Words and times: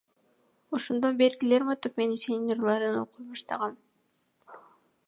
Ошондон 0.77 1.13
бери 1.19 1.39
Лермонтов 1.51 1.97
менен 2.01 2.17
Есениндин 2.19 2.53
ырларын 2.57 2.99
окуй 3.05 3.23
баштагам. 3.31 3.73